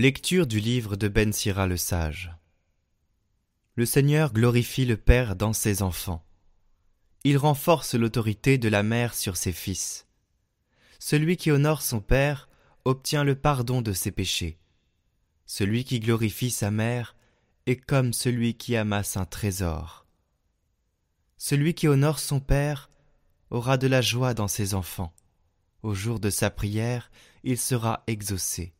Lecture 0.00 0.46
du 0.46 0.60
livre 0.60 0.94
de 0.94 1.08
Ben 1.08 1.32
Sira 1.32 1.66
le 1.66 1.76
sage. 1.76 2.30
Le 3.74 3.84
Seigneur 3.84 4.32
glorifie 4.32 4.84
le 4.84 4.96
Père 4.96 5.34
dans 5.34 5.52
ses 5.52 5.82
enfants. 5.82 6.24
Il 7.24 7.36
renforce 7.36 7.96
l'autorité 7.96 8.58
de 8.58 8.68
la 8.68 8.84
mère 8.84 9.12
sur 9.12 9.36
ses 9.36 9.50
fils. 9.50 10.06
Celui 11.00 11.36
qui 11.36 11.50
honore 11.50 11.82
son 11.82 11.98
Père 12.00 12.48
obtient 12.84 13.24
le 13.24 13.34
pardon 13.34 13.82
de 13.82 13.92
ses 13.92 14.12
péchés. 14.12 14.60
Celui 15.46 15.82
qui 15.82 15.98
glorifie 15.98 16.52
sa 16.52 16.70
mère 16.70 17.16
est 17.66 17.74
comme 17.74 18.12
celui 18.12 18.54
qui 18.54 18.76
amasse 18.76 19.16
un 19.16 19.24
trésor. 19.24 20.06
Celui 21.38 21.74
qui 21.74 21.88
honore 21.88 22.20
son 22.20 22.38
Père 22.38 22.88
aura 23.50 23.76
de 23.78 23.88
la 23.88 24.00
joie 24.00 24.32
dans 24.32 24.46
ses 24.46 24.74
enfants. 24.74 25.12
Au 25.82 25.92
jour 25.92 26.20
de 26.20 26.30
sa 26.30 26.50
prière, 26.50 27.10
il 27.42 27.58
sera 27.58 28.04
exaucé. 28.06 28.77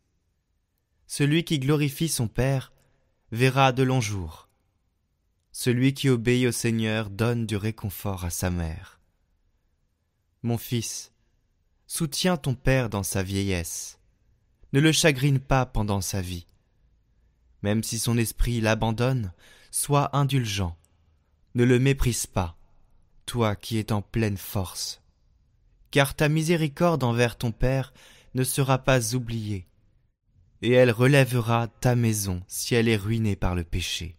Celui 1.10 1.42
qui 1.42 1.58
glorifie 1.58 2.10
son 2.10 2.28
Père 2.28 2.70
verra 3.32 3.72
de 3.72 3.82
longs 3.82 4.02
jours. 4.02 4.50
Celui 5.52 5.94
qui 5.94 6.10
obéit 6.10 6.46
au 6.46 6.52
Seigneur 6.52 7.08
donne 7.08 7.46
du 7.46 7.56
réconfort 7.56 8.26
à 8.26 8.30
sa 8.30 8.50
mère. 8.50 9.00
Mon 10.42 10.58
fils, 10.58 11.12
soutiens 11.86 12.36
ton 12.36 12.54
Père 12.54 12.90
dans 12.90 13.02
sa 13.02 13.22
vieillesse. 13.22 13.98
Ne 14.74 14.80
le 14.80 14.92
chagrine 14.92 15.40
pas 15.40 15.64
pendant 15.64 16.02
sa 16.02 16.20
vie. 16.20 16.46
Même 17.62 17.82
si 17.82 17.98
son 17.98 18.18
esprit 18.18 18.60
l'abandonne, 18.60 19.32
sois 19.70 20.14
indulgent. 20.14 20.76
Ne 21.54 21.64
le 21.64 21.78
méprise 21.78 22.26
pas, 22.26 22.54
toi 23.24 23.56
qui 23.56 23.78
es 23.78 23.92
en 23.92 24.02
pleine 24.02 24.36
force. 24.36 25.00
Car 25.90 26.14
ta 26.14 26.28
miséricorde 26.28 27.02
envers 27.02 27.38
ton 27.38 27.50
Père 27.50 27.94
ne 28.34 28.44
sera 28.44 28.76
pas 28.76 29.14
oubliée 29.14 29.67
et 30.62 30.72
elle 30.72 30.90
relèvera 30.90 31.68
ta 31.80 31.94
maison 31.94 32.42
si 32.48 32.74
elle 32.74 32.88
est 32.88 32.96
ruinée 32.96 33.36
par 33.36 33.54
le 33.54 33.64
péché. 33.64 34.16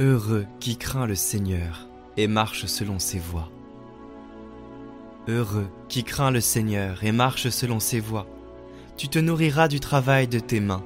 Heureux 0.00 0.46
qui 0.60 0.76
craint 0.76 1.06
le 1.06 1.16
Seigneur 1.16 1.88
et 2.16 2.28
marche 2.28 2.66
selon 2.66 3.00
ses 3.00 3.18
voies. 3.18 3.50
Heureux 5.26 5.68
qui 5.88 6.04
craint 6.04 6.30
le 6.30 6.40
Seigneur 6.40 7.02
et 7.02 7.10
marche 7.10 7.48
selon 7.48 7.80
ses 7.80 7.98
voies. 7.98 8.28
Tu 8.96 9.08
te 9.08 9.18
nourriras 9.18 9.66
du 9.66 9.80
travail 9.80 10.28
de 10.28 10.38
tes 10.38 10.60
mains. 10.60 10.84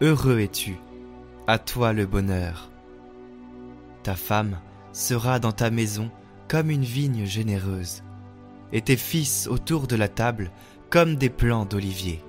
Heureux 0.00 0.40
es-tu. 0.40 0.76
À 1.46 1.58
toi 1.58 1.92
le 1.92 2.04
bonheur. 2.04 2.68
Ta 4.02 4.14
femme 4.14 4.58
sera 4.92 5.38
dans 5.38 5.52
ta 5.52 5.70
maison 5.70 6.10
comme 6.48 6.70
une 6.70 6.84
vigne 6.84 7.24
généreuse, 7.24 8.02
et 8.72 8.80
tes 8.80 8.96
fils 8.96 9.46
autour 9.48 9.86
de 9.86 9.96
la 9.96 10.08
table 10.08 10.50
comme 10.90 11.16
des 11.16 11.30
plants 11.30 11.66
d'olivier. 11.66 12.22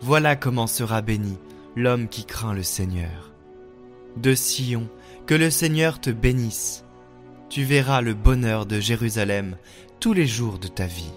Voilà 0.00 0.36
comment 0.36 0.66
sera 0.66 1.02
béni 1.02 1.38
l'homme 1.76 2.08
qui 2.08 2.24
craint 2.24 2.54
le 2.54 2.62
Seigneur. 2.62 3.32
De 4.16 4.34
Sion, 4.34 4.88
que 5.26 5.34
le 5.34 5.50
Seigneur 5.50 6.00
te 6.00 6.10
bénisse. 6.10 6.84
Tu 7.48 7.64
verras 7.64 8.00
le 8.00 8.14
bonheur 8.14 8.66
de 8.66 8.78
Jérusalem 8.78 9.56
tous 9.98 10.12
les 10.12 10.26
jours 10.26 10.58
de 10.58 10.68
ta 10.68 10.86
vie. 10.86 11.12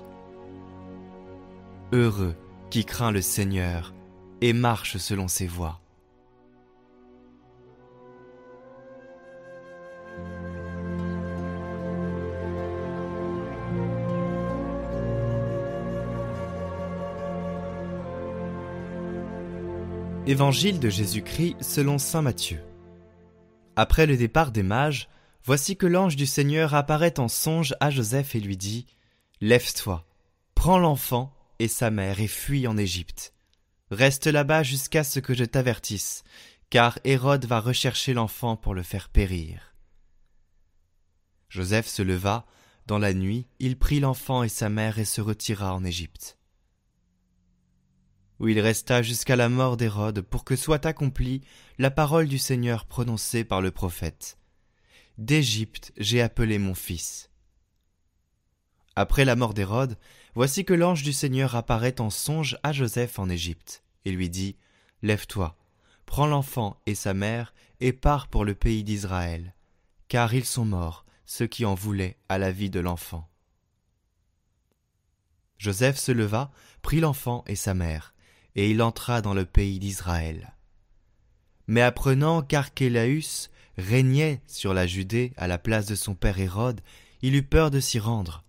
Heureux 1.91 2.35
qui 2.69 2.85
craint 2.85 3.12
le 3.12 3.22
Seigneur 3.22 3.94
et 4.41 4.53
marche 4.53 4.97
selon 4.97 5.28
ses 5.28 5.47
voies. 5.47 5.80
Évangile 20.29 20.81
de 20.81 20.89
Jésus-Christ 20.89 21.55
selon 21.61 21.97
Saint 21.97 22.21
Matthieu. 22.21 22.59
Après 23.77 24.05
le 24.05 24.17
départ 24.17 24.51
des 24.51 24.61
mages, 24.61 25.07
voici 25.45 25.77
que 25.77 25.85
l'ange 25.85 26.17
du 26.17 26.25
Seigneur 26.25 26.75
apparaît 26.75 27.17
en 27.17 27.29
songe 27.29 27.73
à 27.79 27.91
Joseph 27.91 28.35
et 28.35 28.41
lui 28.41 28.57
dit 28.57 28.88
Lève-toi, 29.39 30.05
prends 30.53 30.79
l'enfant 30.79 31.33
et 31.59 31.69
sa 31.69 31.91
mère 31.91 32.19
et 32.19 32.27
fuis 32.27 32.67
en 32.67 32.75
Égypte. 32.75 33.33
Reste 33.89 34.27
là-bas 34.27 34.63
jusqu'à 34.63 35.05
ce 35.05 35.21
que 35.21 35.33
je 35.33 35.45
t'avertisse, 35.45 36.25
car 36.69 36.99
Hérode 37.05 37.45
va 37.45 37.61
rechercher 37.61 38.13
l'enfant 38.13 38.57
pour 38.57 38.73
le 38.73 38.83
faire 38.83 39.07
périr. 39.07 39.75
Joseph 41.47 41.88
se 41.88 42.01
leva, 42.01 42.45
dans 42.85 42.99
la 42.99 43.13
nuit, 43.13 43.47
il 43.59 43.79
prit 43.79 44.01
l'enfant 44.01 44.44
et 44.44 44.49
sa 44.49 44.67
mère 44.67 44.99
et 44.99 45.05
se 45.05 45.21
retira 45.21 45.73
en 45.73 45.85
Égypte 45.85 46.37
où 48.40 48.48
il 48.48 48.59
resta 48.59 49.02
jusqu'à 49.02 49.36
la 49.36 49.50
mort 49.50 49.78
d'Hérode 49.78 50.22
pour 50.22 50.44
que 50.44 50.56
soit 50.56 50.86
accomplie 50.86 51.42
la 51.78 51.92
parole 51.92 52.28
du 52.28 52.38
Seigneur 52.38 52.86
prononcée 52.86 53.44
par 53.44 53.62
le 53.62 53.72
prophète. 53.72 54.38
D'Égypte 55.18 55.94
j'ai 55.98 56.22
appelé 56.22 56.59
mon 56.59 56.75
fils. 56.75 57.30
Après 58.96 59.25
la 59.25 59.36
mort 59.36 59.53
d'Hérode, 59.53 59.98
voici 60.36 60.66
que 60.66 60.74
l'ange 60.74 61.03
du 61.03 61.14
Seigneur 61.14 61.56
apparaît 61.56 62.02
en 62.02 62.09
songe 62.09 62.58
à 62.64 62.72
Joseph 62.72 63.20
en 63.20 63.30
Égypte, 63.30 63.84
et 64.06 64.12
lui 64.12 64.30
dit 64.30 64.56
Lève-toi, 65.02 65.56
prends 66.06 66.28
l'enfant 66.28 66.81
et 66.86 66.96
sa 66.96 67.14
mère, 67.14 67.54
et 67.80 67.94
pars 67.94 68.28
pour 68.28 68.44
le 68.44 68.56
pays 68.56 68.84
d'Israël, 68.84 69.54
car 70.08 70.34
ils 70.34 70.46
sont 70.46 70.66
morts, 70.66 71.06
ceux 71.25 71.46
qui 71.46 71.66
en 71.66 71.75
voulaient 71.75 72.18
à 72.30 72.38
la 72.38 72.52
vie 72.52 72.69
de 72.69 72.80
l'enfant. 72.80 73.30
Joseph 75.58 75.98
se 75.98 76.12
leva, 76.12 76.52
prit 76.81 77.00
l'enfant 77.00 77.44
et 77.48 77.56
sa 77.56 77.74
mère, 77.74 78.14
et 78.57 78.72
il 78.72 78.81
entra 78.81 79.22
dans 79.22 79.35
le 79.35 79.45
pays 79.45 79.79
d'Israël. 79.79 80.53
Mais 81.68 81.81
apprenant 81.81 82.41
qu'Archélaüs 82.41 83.50
régnait 83.78 84.41
sur 84.47 84.73
la 84.73 84.88
Judée 84.88 85.31
à 85.38 85.47
la 85.47 85.59
place 85.59 85.85
de 85.85 85.95
son 85.95 86.16
père 86.16 86.40
Hérode, 86.40 86.81
il 87.22 87.35
eut 87.35 87.44
peur 87.44 87.72
de 87.72 87.79
s'y 87.79 88.00
rendre. 88.00 88.44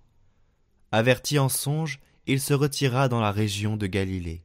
Averti 0.90 1.38
en 1.38 1.50
songe, 1.50 2.00
il 2.26 2.40
se 2.40 2.54
retira 2.54 3.08
dans 3.08 3.20
la 3.20 3.30
région 3.30 3.76
de 3.76 3.86
Galilée, 3.86 4.42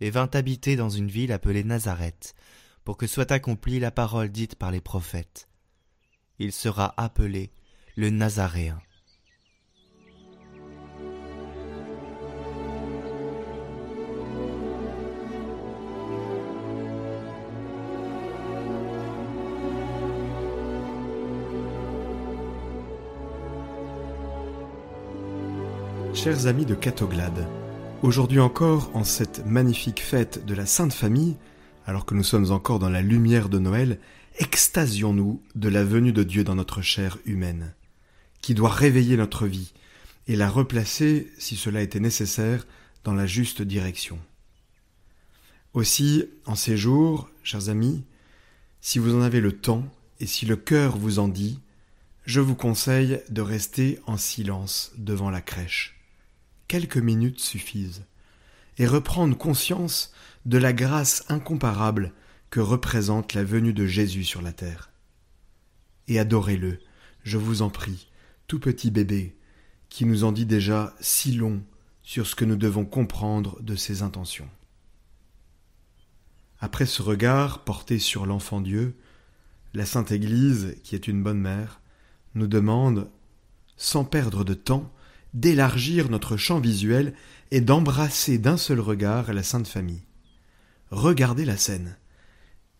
et 0.00 0.10
vint 0.10 0.30
habiter 0.32 0.74
dans 0.74 0.90
une 0.90 1.08
ville 1.08 1.32
appelée 1.32 1.64
Nazareth, 1.64 2.34
pour 2.84 2.96
que 2.96 3.06
soit 3.06 3.30
accomplie 3.30 3.80
la 3.80 3.90
parole 3.90 4.30
dite 4.30 4.54
par 4.54 4.70
les 4.70 4.80
prophètes. 4.80 5.48
Il 6.38 6.52
sera 6.52 6.94
appelé 6.96 7.50
le 7.96 8.08
Nazaréen. 8.08 8.80
Chers 26.20 26.48
amis 26.48 26.66
de 26.66 26.74
Catoglade, 26.74 27.46
aujourd'hui 28.02 28.40
encore, 28.40 28.90
en 28.92 29.04
cette 29.04 29.46
magnifique 29.46 30.02
fête 30.02 30.44
de 30.44 30.52
la 30.52 30.66
Sainte 30.66 30.92
Famille, 30.92 31.36
alors 31.86 32.04
que 32.04 32.14
nous 32.16 32.24
sommes 32.24 32.50
encore 32.50 32.80
dans 32.80 32.88
la 32.88 33.02
lumière 33.02 33.48
de 33.48 33.60
Noël, 33.60 34.00
extasions-nous 34.40 35.40
de 35.54 35.68
la 35.68 35.84
venue 35.84 36.12
de 36.12 36.24
Dieu 36.24 36.42
dans 36.42 36.56
notre 36.56 36.82
chair 36.82 37.18
humaine, 37.24 37.72
qui 38.40 38.54
doit 38.54 38.68
réveiller 38.68 39.16
notre 39.16 39.46
vie 39.46 39.72
et 40.26 40.34
la 40.34 40.50
replacer, 40.50 41.30
si 41.38 41.54
cela 41.54 41.82
était 41.82 42.00
nécessaire, 42.00 42.66
dans 43.04 43.14
la 43.14 43.28
juste 43.28 43.62
direction. 43.62 44.18
Aussi, 45.72 46.24
en 46.46 46.56
ces 46.56 46.76
jours, 46.76 47.30
chers 47.44 47.68
amis, 47.68 48.02
si 48.80 48.98
vous 48.98 49.14
en 49.14 49.22
avez 49.22 49.40
le 49.40 49.52
temps 49.52 49.84
et 50.18 50.26
si 50.26 50.46
le 50.46 50.56
cœur 50.56 50.96
vous 50.96 51.20
en 51.20 51.28
dit, 51.28 51.60
je 52.24 52.40
vous 52.40 52.56
conseille 52.56 53.20
de 53.30 53.40
rester 53.40 54.00
en 54.08 54.16
silence 54.16 54.90
devant 54.96 55.30
la 55.30 55.42
crèche 55.42 55.94
quelques 56.68 56.98
minutes 56.98 57.40
suffisent, 57.40 58.04
et 58.76 58.86
reprendre 58.86 59.36
conscience 59.36 60.12
de 60.46 60.58
la 60.58 60.72
grâce 60.72 61.24
incomparable 61.28 62.12
que 62.50 62.60
représente 62.60 63.34
la 63.34 63.44
venue 63.44 63.72
de 63.72 63.86
Jésus 63.86 64.24
sur 64.24 64.40
la 64.40 64.52
terre. 64.52 64.90
Et 66.06 66.18
adorez-le, 66.18 66.78
je 67.24 67.36
vous 67.36 67.62
en 67.62 67.70
prie, 67.70 68.08
tout 68.46 68.60
petit 68.60 68.90
bébé, 68.90 69.36
qui 69.88 70.04
nous 70.04 70.24
en 70.24 70.32
dit 70.32 70.46
déjà 70.46 70.94
si 71.00 71.32
long 71.32 71.62
sur 72.02 72.26
ce 72.26 72.34
que 72.34 72.44
nous 72.44 72.56
devons 72.56 72.84
comprendre 72.84 73.60
de 73.62 73.74
ses 73.74 74.02
intentions. 74.02 74.48
Après 76.60 76.86
ce 76.86 77.02
regard 77.02 77.64
porté 77.64 77.98
sur 77.98 78.26
l'enfant 78.26 78.60
Dieu, 78.60 78.96
la 79.74 79.86
Sainte 79.86 80.12
Église, 80.12 80.76
qui 80.82 80.94
est 80.94 81.08
une 81.08 81.22
bonne 81.22 81.40
mère, 81.40 81.80
nous 82.34 82.46
demande, 82.46 83.10
sans 83.76 84.04
perdre 84.04 84.44
de 84.44 84.54
temps, 84.54 84.90
d'élargir 85.40 86.10
notre 86.10 86.36
champ 86.36 86.58
visuel 86.58 87.14
et 87.50 87.60
d'embrasser 87.60 88.38
d'un 88.38 88.56
seul 88.56 88.80
regard 88.80 89.32
la 89.32 89.42
Sainte 89.42 89.68
Famille. 89.68 90.02
Regardez 90.90 91.44
la 91.44 91.56
scène. 91.56 91.96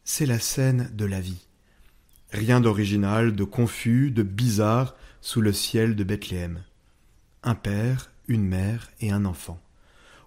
C'est 0.04 0.26
la 0.26 0.38
scène 0.38 0.90
de 0.94 1.04
la 1.04 1.20
vie. 1.20 1.46
Rien 2.30 2.60
d'original, 2.60 3.34
de 3.34 3.44
confus, 3.44 4.10
de 4.10 4.22
bizarre 4.22 4.96
sous 5.20 5.40
le 5.40 5.52
ciel 5.52 5.94
de 5.94 6.04
Bethléem. 6.04 6.64
Un 7.42 7.54
père, 7.54 8.10
une 8.26 8.44
mère 8.44 8.90
et 9.00 9.12
un 9.12 9.24
enfant. 9.24 9.60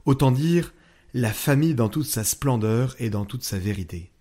Autant 0.06 0.32
dire 0.32 0.74
la 1.14 1.34
famille 1.34 1.76
dans 1.76 1.90
toute 1.90 2.06
sa 2.06 2.24
splendeur 2.24 2.96
et 3.00 3.10
dans 3.10 3.26
toute 3.26 3.44
sa 3.44 3.60
vérité. 3.60 4.12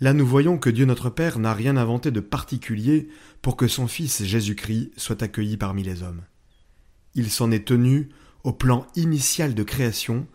Là 0.00 0.12
nous 0.12 0.26
voyons 0.26 0.58
que 0.58 0.70
Dieu 0.70 0.84
notre 0.84 1.08
Père 1.08 1.38
n'a 1.38 1.54
rien 1.54 1.76
inventé 1.76 2.10
de 2.10 2.20
particulier 2.20 3.08
pour 3.40 3.56
que 3.56 3.68
son 3.68 3.86
Fils 3.86 4.22
Jésus-Christ 4.24 4.92
soit 4.96 5.22
accueilli 5.22 5.56
parmi 5.56 5.82
les 5.82 6.02
hommes. 6.02 6.22
Il 7.14 7.30
s'en 7.30 7.50
est 7.50 7.66
tenu 7.66 8.08
au 8.42 8.52
plan 8.52 8.86
initial 8.96 9.54
de 9.54 9.62
création 9.62 10.26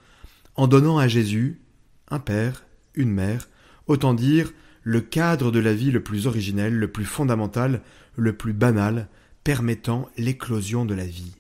en 0.56 0.68
donnant 0.68 0.98
à 0.98 1.08
Jésus 1.08 1.62
un 2.10 2.20
père, 2.20 2.66
une 2.96 3.12
mère, 3.12 3.50
autant 3.88 4.14
dire 4.14 4.52
le 4.84 5.02
cadre 5.02 5.52
de 5.52 5.60
la 5.60 5.74
vie 5.74 5.92
le 5.92 6.04
plus 6.04 6.28
originel, 6.28 6.74
le 6.74 6.92
plus 6.92 7.06
fondamental, 7.06 7.82
le 8.16 8.36
plus 8.36 8.54
banal, 8.54 9.08
permettant 9.44 10.10
l'éclosion 10.18 10.86
de 10.86 10.94
la 10.94 11.06
vie. 11.06 11.34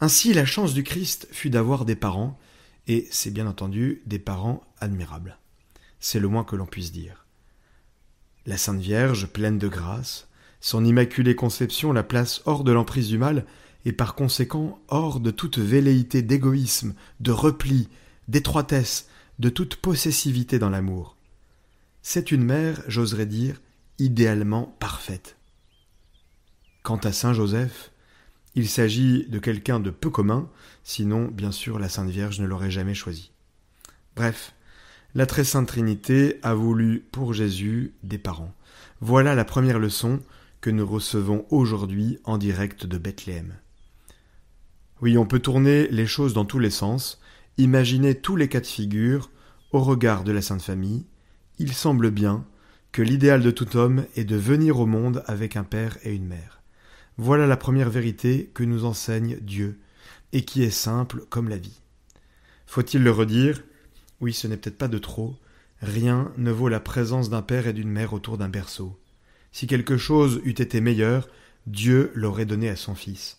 Ainsi 0.00 0.32
la 0.32 0.46
chance 0.46 0.72
du 0.72 0.82
Christ 0.82 1.28
fut 1.30 1.50
d'avoir 1.50 1.84
des 1.84 1.96
parents, 1.96 2.38
et 2.86 3.06
c'est 3.10 3.30
bien 3.30 3.46
entendu 3.46 4.02
des 4.06 4.18
parents 4.18 4.62
admirables. 4.78 5.38
C'est 6.00 6.20
le 6.20 6.28
moins 6.28 6.44
que 6.44 6.56
l'on 6.56 6.66
puisse 6.66 6.92
dire. 6.92 7.26
La 8.46 8.56
Sainte 8.56 8.80
Vierge, 8.80 9.26
pleine 9.26 9.58
de 9.58 9.68
grâce, 9.68 10.28
son 10.60 10.84
immaculée 10.84 11.34
conception 11.34 11.92
la 11.92 12.02
place 12.02 12.42
hors 12.46 12.64
de 12.64 12.72
l'emprise 12.72 13.08
du 13.08 13.18
mal, 13.18 13.44
et 13.84 13.92
par 13.92 14.14
conséquent 14.14 14.80
hors 14.88 15.20
de 15.20 15.30
toute 15.30 15.58
velléité 15.58 16.22
d'égoïsme, 16.22 16.94
de 17.20 17.32
repli, 17.32 17.88
d'étroitesse, 18.28 19.08
de 19.38 19.48
toute 19.48 19.76
possessivité 19.76 20.58
dans 20.58 20.70
l'amour. 20.70 21.16
C'est 22.02 22.30
une 22.30 22.44
mère, 22.44 22.82
j'oserais 22.86 23.26
dire, 23.26 23.60
idéalement 23.98 24.76
parfaite. 24.78 25.36
Quant 26.82 26.96
à 26.98 27.12
Saint 27.12 27.34
Joseph, 27.34 27.90
il 28.54 28.68
s'agit 28.68 29.26
de 29.28 29.38
quelqu'un 29.38 29.80
de 29.80 29.90
peu 29.90 30.10
commun, 30.10 30.48
sinon, 30.82 31.28
bien 31.28 31.52
sûr, 31.52 31.78
la 31.78 31.88
Sainte 31.88 32.10
Vierge 32.10 32.40
ne 32.40 32.46
l'aurait 32.46 32.70
jamais 32.70 32.94
choisi. 32.94 33.30
Bref, 34.16 34.54
la 35.14 35.26
Très 35.26 35.44
Sainte 35.44 35.68
Trinité 35.68 36.38
a 36.42 36.54
voulu 36.54 37.00
pour 37.12 37.32
Jésus 37.32 37.94
des 38.02 38.18
parents. 38.18 38.54
Voilà 39.00 39.34
la 39.34 39.44
première 39.44 39.78
leçon 39.78 40.20
que 40.60 40.70
nous 40.70 40.86
recevons 40.86 41.46
aujourd'hui 41.50 42.18
en 42.24 42.38
direct 42.38 42.86
de 42.86 42.98
Bethléem. 42.98 43.54
Oui, 45.02 45.16
on 45.16 45.24
peut 45.24 45.38
tourner 45.38 45.88
les 45.88 46.06
choses 46.06 46.34
dans 46.34 46.44
tous 46.44 46.58
les 46.58 46.70
sens, 46.70 47.20
imaginer 47.56 48.14
tous 48.14 48.36
les 48.36 48.48
cas 48.48 48.60
de 48.60 48.66
figure 48.66 49.30
au 49.72 49.80
regard 49.80 50.24
de 50.24 50.32
la 50.32 50.42
Sainte 50.42 50.60
Famille. 50.60 51.06
Il 51.58 51.72
semble 51.72 52.10
bien 52.10 52.44
que 52.92 53.00
l'idéal 53.00 53.42
de 53.42 53.50
tout 53.50 53.78
homme 53.78 54.04
est 54.16 54.24
de 54.24 54.36
venir 54.36 54.78
au 54.78 54.84
monde 54.84 55.22
avec 55.26 55.56
un 55.56 55.64
père 55.64 55.96
et 56.02 56.14
une 56.14 56.26
mère. 56.26 56.60
Voilà 57.16 57.46
la 57.46 57.56
première 57.56 57.88
vérité 57.88 58.50
que 58.52 58.62
nous 58.62 58.84
enseigne 58.84 59.38
Dieu, 59.40 59.78
et 60.32 60.44
qui 60.44 60.62
est 60.62 60.70
simple 60.70 61.24
comme 61.30 61.48
la 61.48 61.56
vie. 61.56 61.80
Faut-il 62.66 63.02
le 63.02 63.10
redire? 63.10 63.62
Oui, 64.20 64.34
ce 64.34 64.46
n'est 64.46 64.56
peut-être 64.56 64.78
pas 64.78 64.88
de 64.88 64.98
trop. 64.98 65.34
Rien 65.80 66.30
ne 66.36 66.50
vaut 66.50 66.68
la 66.68 66.80
présence 66.80 67.30
d'un 67.30 67.42
père 67.42 67.66
et 67.66 67.72
d'une 67.72 67.90
mère 67.90 68.12
autour 68.12 68.36
d'un 68.36 68.50
berceau. 68.50 68.98
Si 69.50 69.66
quelque 69.66 69.96
chose 69.96 70.40
eût 70.44 70.50
été 70.50 70.80
meilleur, 70.80 71.28
Dieu 71.66 72.12
l'aurait 72.14 72.44
donné 72.44 72.68
à 72.68 72.76
son 72.76 72.94
Fils. 72.94 73.38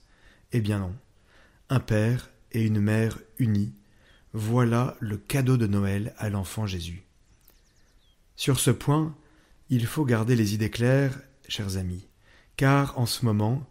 Eh 0.53 0.59
bien 0.59 0.79
non 0.79 0.93
un 1.71 1.79
père 1.79 2.29
et 2.51 2.61
une 2.63 2.81
mère 2.81 3.17
unis, 3.39 3.73
voilà 4.33 4.97
le 4.99 5.15
cadeau 5.15 5.55
de 5.55 5.67
Noël 5.67 6.13
à 6.17 6.29
l'enfant 6.29 6.67
Jésus. 6.67 7.03
Sur 8.35 8.59
ce 8.59 8.71
point, 8.71 9.15
il 9.69 9.87
faut 9.87 10.03
garder 10.03 10.35
les 10.35 10.53
idées 10.53 10.69
claires, 10.69 11.17
chers 11.47 11.77
amis, 11.77 12.09
car 12.57 12.99
en 12.99 13.05
ce 13.05 13.23
moment, 13.23 13.65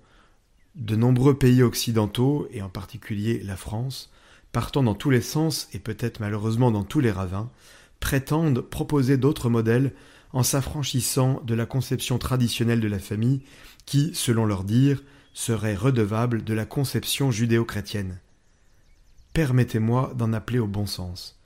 de 0.76 0.96
nombreux 0.96 1.36
pays 1.36 1.62
occidentaux, 1.62 2.48
et 2.50 2.62
en 2.62 2.70
particulier 2.70 3.42
la 3.42 3.56
France, 3.56 4.10
partant 4.50 4.82
dans 4.82 4.94
tous 4.94 5.10
les 5.10 5.20
sens 5.20 5.68
et 5.74 5.78
peut-être 5.78 6.20
malheureusement 6.20 6.70
dans 6.70 6.84
tous 6.84 7.00
les 7.00 7.12
ravins, 7.12 7.50
prétendent 8.00 8.62
proposer 8.62 9.18
d'autres 9.18 9.50
modèles 9.50 9.92
en 10.32 10.42
s'affranchissant 10.42 11.42
de 11.44 11.54
la 11.54 11.66
conception 11.66 12.16
traditionnelle 12.16 12.80
de 12.80 12.88
la 12.88 12.98
famille 12.98 13.42
qui, 13.84 14.12
selon 14.14 14.46
leur 14.46 14.64
dire, 14.64 15.02
serait 15.32 15.74
redevable 15.74 16.44
de 16.44 16.54
la 16.54 16.66
conception 16.66 17.30
judéo-chrétienne. 17.30 18.18
Permettez-moi 19.32 20.12
d'en 20.16 20.32
appeler 20.32 20.58
au 20.58 20.66
bon 20.66 20.86
sens. 20.86 21.40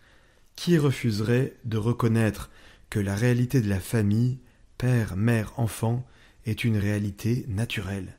Qui 0.57 0.79
refuserait 0.79 1.55
de 1.65 1.77
reconnaître 1.77 2.51
que 2.91 2.99
la 2.99 3.15
réalité 3.15 3.61
de 3.61 3.69
la 3.69 3.81
famille, 3.81 4.39
père, 4.79 5.17
mère, 5.17 5.53
enfant, 5.59 6.07
est 6.47 6.65
une 6.65 6.77
réalité 6.77 7.45
naturelle? 7.49 8.17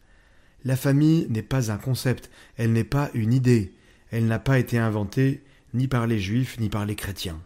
La 0.63 0.75
famille 0.75 1.27
n'est 1.29 1.43
pas 1.43 1.71
un 1.71 1.77
concept, 1.77 2.29
elle 2.57 2.73
n'est 2.73 2.83
pas 2.83 3.09
une 3.13 3.33
idée, 3.33 3.73
elle 4.11 4.25
n'a 4.25 4.39
pas 4.39 4.59
été 4.59 4.77
inventée 4.77 5.43
ni 5.73 5.87
par 5.87 6.07
les 6.07 6.19
juifs 6.19 6.59
ni 6.59 6.69
par 6.69 6.85
les 6.85 6.95
chrétiens. 6.95 7.41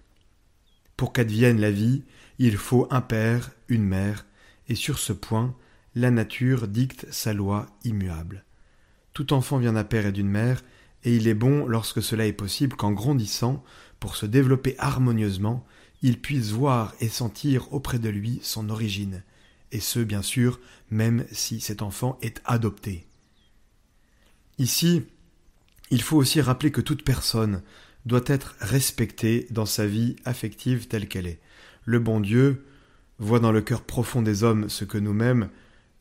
Pour 0.95 1.13
qu'advienne 1.13 1.59
la 1.59 1.71
vie, 1.71 2.03
il 2.37 2.57
faut 2.57 2.87
un 2.91 3.01
père, 3.01 3.51
une 3.67 3.83
mère, 3.83 4.25
et 4.69 4.75
sur 4.75 4.99
ce 4.99 5.13
point, 5.13 5.55
la 5.95 6.11
nature 6.11 6.67
dicte 6.67 7.07
sa 7.11 7.33
loi 7.33 7.65
immuable. 7.83 8.45
Tout 9.13 9.33
enfant 9.33 9.57
vient 9.57 9.73
d'un 9.73 9.83
père 9.83 10.05
et 10.05 10.11
d'une 10.11 10.29
mère, 10.29 10.63
et 11.03 11.15
il 11.15 11.27
est 11.27 11.33
bon, 11.33 11.65
lorsque 11.65 12.01
cela 12.01 12.25
est 12.25 12.33
possible, 12.33 12.75
qu'en 12.75 12.91
grandissant, 12.91 13.63
pour 13.99 14.15
se 14.15 14.25
développer 14.25 14.75
harmonieusement, 14.79 15.65
il 16.01 16.19
puisse 16.19 16.51
voir 16.51 16.93
et 16.99 17.09
sentir 17.09 17.73
auprès 17.73 17.99
de 17.99 18.09
lui 18.09 18.39
son 18.41 18.69
origine, 18.69 19.23
et 19.71 19.79
ce, 19.79 19.99
bien 19.99 20.21
sûr, 20.21 20.59
même 20.89 21.25
si 21.31 21.59
cet 21.59 21.81
enfant 21.81 22.17
est 22.21 22.41
adopté. 22.45 23.05
Ici, 24.57 25.03
il 25.91 26.01
faut 26.01 26.17
aussi 26.17 26.41
rappeler 26.41 26.71
que 26.71 26.81
toute 26.81 27.03
personne 27.03 27.61
doit 28.05 28.23
être 28.25 28.55
respectée 28.59 29.47
dans 29.51 29.65
sa 29.65 29.85
vie 29.85 30.15
affective 30.25 30.87
telle 30.87 31.07
qu'elle 31.07 31.27
est. 31.27 31.39
Le 31.85 31.99
bon 31.99 32.19
Dieu 32.19 32.65
voit 33.19 33.39
dans 33.39 33.51
le 33.51 33.61
cœur 33.61 33.81
profond 33.81 34.21
des 34.21 34.43
hommes 34.43 34.69
ce 34.69 34.85
que 34.85 34.97
nous-mêmes, 34.97 35.49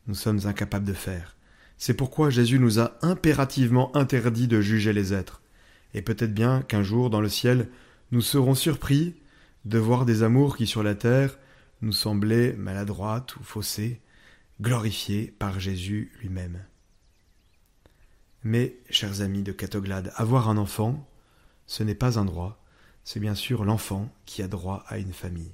nous 0.09 0.15
sommes 0.15 0.47
incapables 0.47 0.87
de 0.87 0.93
faire. 0.93 1.37
C'est 1.77 1.93
pourquoi 1.93 2.31
Jésus 2.31 2.57
nous 2.57 2.79
a 2.79 2.97
impérativement 3.03 3.95
interdit 3.95 4.47
de 4.47 4.59
juger 4.59 4.91
les 4.91 5.13
êtres. 5.13 5.43
Et 5.93 6.01
peut-être 6.01 6.33
bien 6.33 6.63
qu'un 6.63 6.81
jour, 6.81 7.11
dans 7.11 7.21
le 7.21 7.29
ciel, 7.29 7.69
nous 8.11 8.21
serons 8.21 8.55
surpris 8.55 9.15
de 9.65 9.77
voir 9.77 10.05
des 10.05 10.23
amours 10.23 10.57
qui 10.57 10.65
sur 10.65 10.81
la 10.81 10.95
terre 10.95 11.37
nous 11.83 11.93
semblaient 11.93 12.53
maladroites 12.53 13.35
ou 13.35 13.43
faussées, 13.43 14.01
glorifiées 14.59 15.27
par 15.37 15.59
Jésus 15.59 16.11
lui-même. 16.19 16.65
Mais, 18.43 18.79
chers 18.89 19.21
amis 19.21 19.43
de 19.43 19.51
Catoglade, 19.51 20.11
avoir 20.15 20.49
un 20.49 20.57
enfant, 20.57 21.07
ce 21.67 21.83
n'est 21.83 21.93
pas 21.93 22.17
un 22.17 22.25
droit, 22.25 22.63
c'est 23.03 23.19
bien 23.19 23.35
sûr 23.35 23.63
l'enfant 23.63 24.11
qui 24.25 24.41
a 24.41 24.47
droit 24.47 24.83
à 24.87 24.97
une 24.97 25.13
famille. 25.13 25.53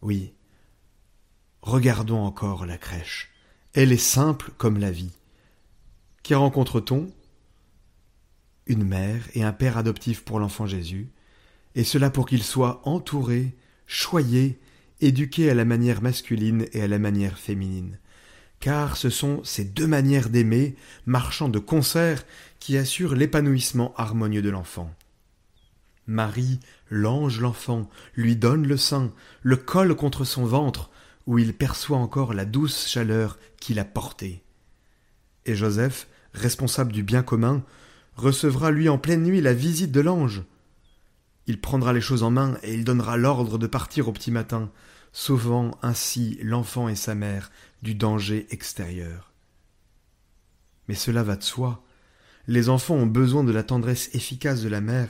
Oui, 0.00 0.32
regardons 1.60 2.24
encore 2.24 2.64
la 2.64 2.78
crèche. 2.78 3.30
Elle 3.72 3.92
est 3.92 3.96
simple 3.96 4.50
comme 4.58 4.78
la 4.78 4.90
vie. 4.90 5.12
Qui 6.24 6.34
rencontre-t-on? 6.34 7.08
Une 8.66 8.82
mère 8.82 9.22
et 9.34 9.44
un 9.44 9.52
père 9.52 9.78
adoptif 9.78 10.24
pour 10.24 10.40
l'enfant 10.40 10.66
Jésus, 10.66 11.08
et 11.76 11.84
cela 11.84 12.10
pour 12.10 12.26
qu'il 12.26 12.42
soit 12.42 12.80
entouré, 12.84 13.54
choyé, 13.86 14.58
éduqué 15.00 15.50
à 15.50 15.54
la 15.54 15.64
manière 15.64 16.02
masculine 16.02 16.66
et 16.72 16.82
à 16.82 16.88
la 16.88 16.98
manière 16.98 17.38
féminine. 17.38 17.98
Car 18.58 18.96
ce 18.96 19.08
sont 19.08 19.40
ces 19.44 19.64
deux 19.64 19.86
manières 19.86 20.30
d'aimer, 20.30 20.74
marchant 21.06 21.48
de 21.48 21.60
concert, 21.60 22.24
qui 22.58 22.76
assurent 22.76 23.14
l'épanouissement 23.14 23.94
harmonieux 23.96 24.42
de 24.42 24.50
l'enfant. 24.50 24.92
Marie, 26.08 26.58
l'ange 26.90 27.40
l'enfant, 27.40 27.88
lui 28.16 28.34
donne 28.34 28.66
le 28.66 28.76
sein, 28.76 29.12
le 29.42 29.56
colle 29.56 29.94
contre 29.94 30.24
son 30.24 30.44
ventre, 30.44 30.90
où 31.26 31.38
il 31.38 31.54
perçoit 31.54 31.98
encore 31.98 32.34
la 32.34 32.44
douce 32.44 32.86
chaleur 32.86 33.38
qu'il 33.60 33.78
a 33.78 33.84
portée. 33.84 34.42
Et 35.46 35.54
Joseph, 35.54 36.08
responsable 36.32 36.92
du 36.92 37.02
bien 37.02 37.22
commun, 37.22 37.64
recevra 38.16 38.70
lui 38.70 38.88
en 38.88 38.98
pleine 38.98 39.22
nuit 39.22 39.40
la 39.40 39.54
visite 39.54 39.92
de 39.92 40.00
l'ange. 40.00 40.42
Il 41.46 41.60
prendra 41.60 41.92
les 41.92 42.00
choses 42.00 42.22
en 42.22 42.30
main 42.30 42.58
et 42.62 42.74
il 42.74 42.84
donnera 42.84 43.16
l'ordre 43.16 43.58
de 43.58 43.66
partir 43.66 44.08
au 44.08 44.12
petit 44.12 44.30
matin, 44.30 44.70
sauvant 45.12 45.76
ainsi 45.82 46.38
l'enfant 46.42 46.88
et 46.88 46.96
sa 46.96 47.14
mère 47.14 47.50
du 47.82 47.94
danger 47.94 48.46
extérieur. 48.50 49.32
Mais 50.88 50.94
cela 50.94 51.22
va 51.22 51.36
de 51.36 51.42
soi. 51.42 51.84
Les 52.46 52.68
enfants 52.68 52.94
ont 52.94 53.06
besoin 53.06 53.44
de 53.44 53.52
la 53.52 53.62
tendresse 53.62 54.10
efficace 54.14 54.62
de 54.62 54.68
la 54.68 54.80
mère 54.80 55.08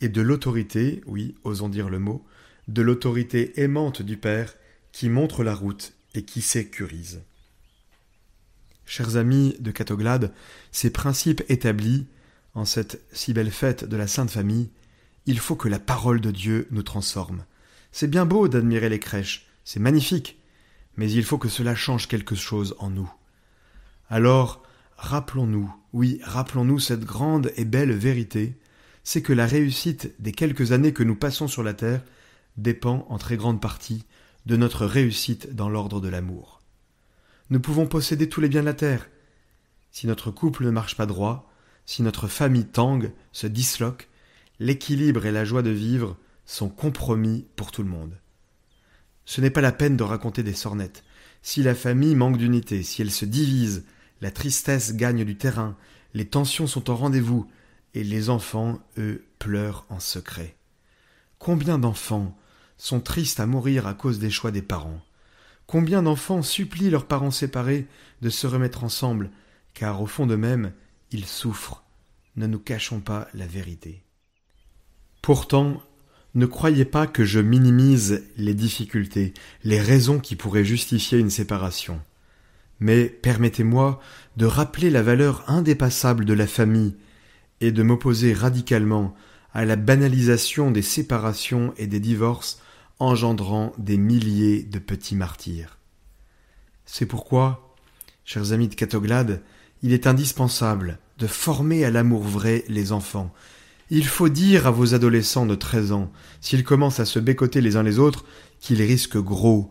et 0.00 0.08
de 0.08 0.22
l'autorité, 0.22 1.02
oui, 1.06 1.34
osons 1.44 1.68
dire 1.68 1.88
le 1.88 1.98
mot, 1.98 2.24
de 2.68 2.82
l'autorité 2.82 3.60
aimante 3.60 4.02
du 4.02 4.16
père 4.16 4.54
qui 4.96 5.10
montre 5.10 5.44
la 5.44 5.54
route 5.54 5.92
et 6.14 6.22
qui 6.22 6.40
sécurise. 6.40 7.20
Chers 8.86 9.18
amis 9.18 9.54
de 9.60 9.70
Catoglade, 9.70 10.32
ces 10.72 10.88
principes 10.88 11.42
établis, 11.50 12.06
en 12.54 12.64
cette 12.64 13.02
si 13.12 13.34
belle 13.34 13.50
fête 13.50 13.84
de 13.84 13.94
la 13.98 14.06
Sainte 14.06 14.30
Famille, 14.30 14.70
il 15.26 15.38
faut 15.38 15.54
que 15.54 15.68
la 15.68 15.78
parole 15.78 16.22
de 16.22 16.30
Dieu 16.30 16.66
nous 16.70 16.82
transforme. 16.82 17.44
C'est 17.92 18.08
bien 18.08 18.24
beau 18.24 18.48
d'admirer 18.48 18.88
les 18.88 18.98
crèches, 18.98 19.46
c'est 19.64 19.80
magnifique, 19.80 20.38
mais 20.96 21.12
il 21.12 21.24
faut 21.24 21.36
que 21.36 21.50
cela 21.50 21.74
change 21.74 22.08
quelque 22.08 22.34
chose 22.34 22.74
en 22.78 22.88
nous. 22.88 23.12
Alors, 24.08 24.62
rappelons-nous, 24.96 25.70
oui, 25.92 26.20
rappelons-nous 26.22 26.80
cette 26.80 27.04
grande 27.04 27.52
et 27.56 27.66
belle 27.66 27.92
vérité, 27.92 28.58
c'est 29.04 29.20
que 29.20 29.34
la 29.34 29.44
réussite 29.44 30.14
des 30.20 30.32
quelques 30.32 30.72
années 30.72 30.94
que 30.94 31.02
nous 31.02 31.16
passons 31.16 31.48
sur 31.48 31.62
la 31.62 31.74
terre 31.74 32.02
dépend 32.56 33.06
en 33.10 33.18
très 33.18 33.36
grande 33.36 33.60
partie 33.60 34.06
de 34.46 34.56
notre 34.56 34.86
réussite 34.86 35.54
dans 35.54 35.68
l'ordre 35.68 36.00
de 36.00 36.08
l'amour. 36.08 36.62
Nous 37.50 37.60
pouvons 37.60 37.86
posséder 37.86 38.28
tous 38.28 38.40
les 38.40 38.48
biens 38.48 38.62
de 38.62 38.66
la 38.66 38.74
terre. 38.74 39.08
Si 39.90 40.06
notre 40.06 40.30
couple 40.30 40.64
ne 40.64 40.70
marche 40.70 40.96
pas 40.96 41.06
droit, 41.06 41.52
si 41.84 42.02
notre 42.02 42.28
famille 42.28 42.66
tangue, 42.66 43.12
se 43.32 43.46
disloque, 43.46 44.08
l'équilibre 44.58 45.26
et 45.26 45.32
la 45.32 45.44
joie 45.44 45.62
de 45.62 45.70
vivre 45.70 46.16
sont 46.44 46.68
compromis 46.68 47.46
pour 47.56 47.70
tout 47.70 47.82
le 47.82 47.88
monde. 47.88 48.18
Ce 49.24 49.40
n'est 49.40 49.50
pas 49.50 49.60
la 49.60 49.72
peine 49.72 49.96
de 49.96 50.04
raconter 50.04 50.42
des 50.42 50.54
sornettes. 50.54 51.04
Si 51.42 51.62
la 51.62 51.74
famille 51.74 52.14
manque 52.14 52.38
d'unité, 52.38 52.82
si 52.82 53.02
elle 53.02 53.10
se 53.10 53.24
divise, 53.24 53.84
la 54.20 54.30
tristesse 54.30 54.94
gagne 54.94 55.24
du 55.24 55.36
terrain, 55.36 55.76
les 56.14 56.26
tensions 56.26 56.66
sont 56.66 56.88
au 56.90 56.96
rendez-vous, 56.96 57.46
et 57.94 58.04
les 58.04 58.30
enfants, 58.30 58.78
eux, 58.98 59.24
pleurent 59.38 59.86
en 59.88 60.00
secret. 60.00 60.56
Combien 61.38 61.78
d'enfants 61.78 62.36
sont 62.78 63.00
tristes 63.00 63.40
à 63.40 63.46
mourir 63.46 63.86
à 63.86 63.94
cause 63.94 64.18
des 64.18 64.30
choix 64.30 64.50
des 64.50 64.62
parents 64.62 65.00
Combien 65.66 66.02
d'enfants 66.02 66.42
supplient 66.42 66.90
leurs 66.90 67.06
parents 67.06 67.32
séparés 67.32 67.86
de 68.22 68.30
se 68.30 68.46
remettre 68.46 68.84
ensemble, 68.84 69.30
car 69.74 70.00
au 70.00 70.06
fond 70.06 70.26
d'eux-mêmes, 70.26 70.72
ils 71.10 71.26
souffrent. 71.26 71.82
Ne 72.36 72.46
nous 72.46 72.60
cachons 72.60 73.00
pas 73.00 73.26
la 73.34 73.46
vérité. 73.46 74.02
Pourtant, 75.22 75.82
ne 76.34 76.46
croyez 76.46 76.84
pas 76.84 77.06
que 77.06 77.24
je 77.24 77.40
minimise 77.40 78.24
les 78.36 78.54
difficultés, 78.54 79.34
les 79.64 79.80
raisons 79.80 80.20
qui 80.20 80.36
pourraient 80.36 80.64
justifier 80.64 81.18
une 81.18 81.30
séparation. 81.30 82.00
Mais 82.78 83.06
permettez-moi 83.06 84.00
de 84.36 84.46
rappeler 84.46 84.90
la 84.90 85.02
valeur 85.02 85.44
indépassable 85.50 86.24
de 86.24 86.34
la 86.34 86.46
famille 86.46 86.94
et 87.60 87.72
de 87.72 87.82
m'opposer 87.82 88.34
radicalement 88.34 89.14
à 89.54 89.64
la 89.64 89.76
banalisation 89.76 90.70
des 90.70 90.82
séparations 90.82 91.72
et 91.78 91.86
des 91.86 92.00
divorces 92.00 92.60
engendrant 92.98 93.72
des 93.78 93.96
milliers 93.96 94.62
de 94.62 94.78
petits 94.78 95.16
martyrs. 95.16 95.78
C'est 96.84 97.06
pourquoi, 97.06 97.74
chers 98.24 98.52
amis 98.52 98.68
de 98.68 98.74
Catoglade, 98.74 99.42
il 99.82 99.92
est 99.92 100.06
indispensable 100.06 100.98
de 101.18 101.26
former 101.26 101.84
à 101.84 101.90
l'amour 101.90 102.22
vrai 102.22 102.64
les 102.68 102.92
enfants, 102.92 103.32
il 103.88 104.04
faut 104.04 104.28
dire 104.28 104.66
à 104.66 104.72
vos 104.72 104.94
adolescents 104.94 105.46
de 105.46 105.54
treize 105.54 105.92
ans, 105.92 106.10
s'ils 106.40 106.64
commencent 106.64 106.98
à 106.98 107.04
se 107.04 107.20
bécoter 107.20 107.60
les 107.60 107.76
uns 107.76 107.84
les 107.84 108.00
autres, 108.00 108.24
qu'ils 108.58 108.82
risquent 108.82 109.22
gros, 109.22 109.70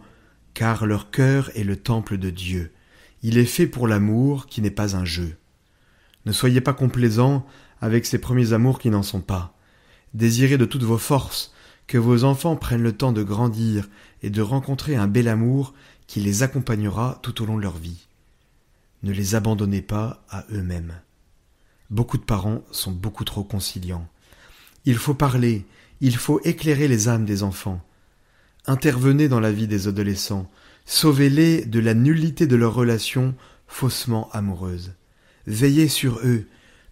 car 0.54 0.86
leur 0.86 1.12
cœur 1.12 1.52
est 1.56 1.66
le 1.66 1.76
temple 1.76 2.18
de 2.18 2.30
Dieu. 2.30 2.72
Il 3.24 3.38
est 3.38 3.46
fait 3.46 3.68
pour 3.68 3.88
l'amour 3.88 4.46
qui 4.46 4.62
n'est 4.62 4.72
pas 4.72 4.96
un 4.96 5.04
jeu. 5.04 5.36
Ne 6.26 6.32
soyez 6.32 6.62
pas 6.62 6.74
complaisants 6.74 7.46
avec 7.82 8.06
ces 8.06 8.18
premiers 8.18 8.54
amours 8.54 8.80
qui 8.80 8.90
n'en 8.90 9.04
sont 9.04 9.20
pas. 9.20 9.58
Désirez 10.14 10.58
de 10.58 10.66
toutes 10.66 10.84
vos 10.84 10.98
forces 10.98 11.54
que 11.88 11.98
vos 11.98 12.24
enfants 12.24 12.56
prennent 12.56 12.82
le 12.82 12.94
temps 12.94 13.12
de 13.12 13.24
grandir 13.24 13.88
et 14.24 14.30
de 14.30 14.42
rencontrer 14.42 14.96
un 14.96 15.08
bel 15.08 15.28
amour 15.28 15.74
qui 16.08 16.20
les 16.20 16.44
accompagnera 16.44 17.20
tout 17.22 17.42
au 17.42 17.46
long 17.46 17.58
de 17.58 17.62
leur 17.62 17.78
vie. 17.78 18.08
Ne 19.04 19.12
les 19.12 19.36
abandonnez 19.36 19.82
pas 19.82 20.24
à 20.30 20.46
eux-mêmes. 20.52 20.96
Beaucoup 21.90 22.18
de 22.18 22.24
parents 22.24 22.64
sont 22.72 22.92
beaucoup 22.92 23.24
trop 23.24 23.44
conciliants. 23.44 24.08
Il 24.86 24.98
faut 24.98 25.14
parler, 25.14 25.66
il 26.02 26.16
faut 26.16 26.42
éclairer 26.44 26.88
les 26.88 27.08
âmes 27.08 27.26
des 27.26 27.44
enfants. 27.44 27.82
Intervenez 28.66 29.28
dans 29.28 29.40
la 29.40 29.52
vie 29.52 29.68
des 29.68 29.88
adolescents, 29.88 30.50
sauvez-les 30.86 31.66
de 31.66 31.80
la 31.80 31.94
nullité 31.94 32.48
de 32.48 32.56
leurs 32.56 32.74
relations 32.74 33.36
faussement 33.68 34.30
amoureuses. 34.32 34.94
Veillez 35.46 35.88
sur 35.88 36.20
eux, 36.24 36.46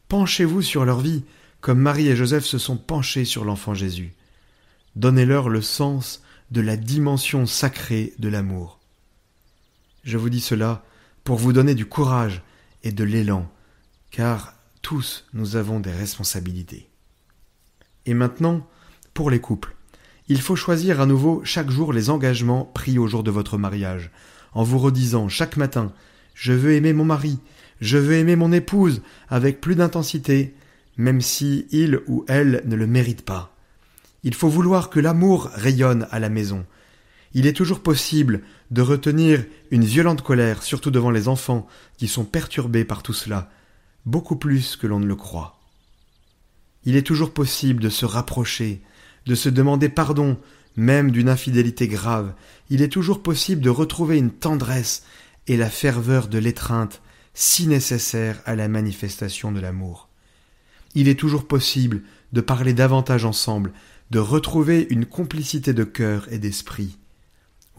penchez-vous 0.08 0.62
sur 0.62 0.86
leur 0.86 1.00
vie, 1.00 1.24
comme 1.62 1.80
Marie 1.80 2.10
et 2.10 2.16
Joseph 2.16 2.46
se 2.46 2.58
sont 2.58 2.78
penchés 2.78 3.26
sur 3.26 3.46
l'enfant 3.46 3.74
Jésus. 3.74 4.14
Donnez-leur 4.96 5.50
le 5.50 5.62
sens 5.62 6.22
de 6.52 6.62
la 6.62 6.78
dimension 6.78 7.46
sacrée 7.46 8.14
de 8.20 8.30
l'amour. 8.30 8.80
Je 10.04 10.18
vous 10.18 10.30
dis 10.30 10.42
cela 10.42 10.84
pour 11.24 11.38
vous 11.38 11.54
donner 11.54 11.74
du 11.74 11.86
courage 11.86 12.44
et 12.84 12.92
de 12.92 13.04
l'élan, 13.04 13.50
car 14.12 14.54
tous, 14.82 15.26
nous 15.34 15.56
avons 15.56 15.80
des 15.80 15.92
responsabilités. 15.92 16.90
Et 18.06 18.14
maintenant, 18.14 18.68
pour 19.14 19.32
les 19.32 19.40
couples, 19.40 19.76
il 20.28 20.42
faut 20.42 20.56
choisir 20.56 21.02
à 21.02 21.06
nouveau 21.06 21.42
chaque 21.44 21.70
jour 21.70 21.94
les 21.94 22.10
engagements 22.10 22.66
pris 22.66 23.00
au 23.00 23.08
jour 23.08 23.24
de 23.24 23.32
votre 23.32 23.58
mariage, 23.58 24.12
en 24.54 24.64
vous 24.64 24.78
redisant 24.78 25.30
chaque 25.30 25.58
matin 25.58 25.92
Je 26.36 26.54
veux 26.54 26.74
aimer 26.74 26.94
mon 26.94 27.06
mari, 27.06 27.40
je 27.82 27.98
veux 27.98 28.14
aimer 28.14 28.36
mon 28.36 28.52
épouse 28.52 29.02
avec 29.30 29.60
plus 29.60 29.76
d'intensité, 29.76 30.54
même 30.98 31.22
si 31.22 31.68
il 31.72 32.02
ou 32.08 32.26
elle 32.28 32.62
ne 32.66 32.76
le 32.76 32.88
mérite 32.88 33.24
pas. 33.24 33.53
Il 34.24 34.34
faut 34.34 34.50
vouloir 34.50 34.90
que 34.90 35.00
l'amour 35.00 35.50
rayonne 35.54 36.08
à 36.12 36.20
la 36.20 36.30
maison. 36.30 36.66
Il 37.34 37.48
est 37.48 37.54
toujours 37.54 37.82
possible 37.82 38.42
de 38.72 38.82
retenir 38.82 39.44
une 39.72 39.84
violente 39.84 40.22
colère, 40.22 40.64
surtout 40.64 40.92
devant 40.92 41.12
les 41.12 41.28
enfants 41.28 41.68
qui 41.98 42.08
sont 42.08 42.26
perturbés 42.26 42.86
par 42.86 43.04
tout 43.04 43.14
cela, 43.14 43.50
beaucoup 44.06 44.36
plus 44.36 44.76
que 44.76 44.88
l'on 44.88 45.00
ne 45.00 45.08
le 45.08 45.16
croit. 45.16 45.60
Il 46.86 46.96
est 46.96 47.06
toujours 47.06 47.34
possible 47.34 47.82
de 47.82 47.90
se 47.90 48.06
rapprocher, 48.06 48.82
de 49.26 49.36
se 49.36 49.50
demander 49.50 49.90
pardon, 49.90 50.38
même 50.76 51.12
d'une 51.12 51.30
infidélité 51.30 51.88
grave. 51.88 52.34
Il 52.70 52.82
est 52.82 52.90
toujours 52.90 53.24
possible 53.24 53.62
de 53.62 53.70
retrouver 53.70 54.18
une 54.18 54.32
tendresse 54.32 55.04
et 55.48 55.58
la 55.58 55.70
ferveur 55.70 56.28
de 56.28 56.38
l'étreinte 56.38 57.02
si 57.34 57.68
nécessaire 57.68 58.42
à 58.46 58.56
la 58.56 58.68
manifestation 58.68 59.52
de 59.52 59.60
l'amour. 59.60 60.10
Il 60.96 61.08
est 61.08 61.20
toujours 61.20 61.48
possible 61.48 62.02
de 62.34 62.42
parler 62.42 62.74
davantage 62.74 63.26
ensemble, 63.26 63.74
de 64.14 64.20
retrouver 64.20 64.86
une 64.92 65.08
complicité 65.08 65.74
de 65.74 65.84
cœur 65.84 66.32
et 66.32 66.38
d'esprit. 66.38 67.00